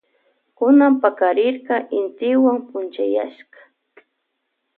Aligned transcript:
Kunan 0.57 0.93
pakarirka 1.01 1.75
intiwan 1.97 2.57
punchayashka. 2.67 3.59